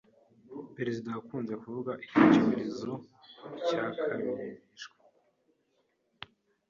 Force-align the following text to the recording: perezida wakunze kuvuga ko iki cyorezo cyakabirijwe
perezida 0.75 1.07
wakunze 1.15 1.53
kuvuga 1.63 1.91
ko 1.95 2.01
iki 2.05 2.21
cyorezo 2.33 2.91
cyakabirijwe 3.65 4.97